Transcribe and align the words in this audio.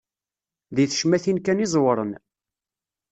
Di 0.75 0.85
tecmatin 0.91 1.37
kan 1.45 1.63
i 1.65 1.67
ẓewren. 1.73 2.11